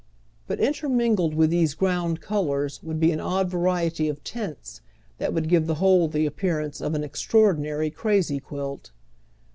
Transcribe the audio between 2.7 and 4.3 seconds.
would be an odd variety of